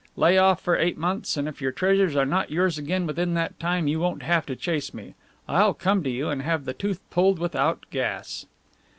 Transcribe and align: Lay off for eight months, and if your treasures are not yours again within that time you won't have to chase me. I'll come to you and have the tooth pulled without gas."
Lay 0.15 0.35
off 0.39 0.59
for 0.59 0.75
eight 0.79 0.97
months, 0.97 1.37
and 1.37 1.47
if 1.47 1.61
your 1.61 1.71
treasures 1.71 2.15
are 2.15 2.25
not 2.25 2.49
yours 2.49 2.79
again 2.79 3.05
within 3.05 3.35
that 3.35 3.59
time 3.59 3.87
you 3.87 3.99
won't 3.99 4.23
have 4.23 4.47
to 4.47 4.55
chase 4.55 4.95
me. 4.95 5.13
I'll 5.47 5.75
come 5.75 6.01
to 6.01 6.09
you 6.09 6.27
and 6.27 6.41
have 6.41 6.65
the 6.65 6.73
tooth 6.73 7.01
pulled 7.11 7.37
without 7.37 7.85
gas." 7.91 8.47